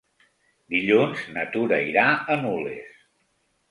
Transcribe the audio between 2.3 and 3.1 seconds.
a Nules.